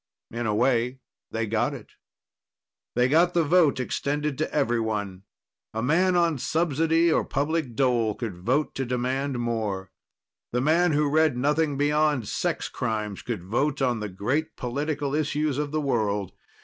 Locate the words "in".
0.31-0.47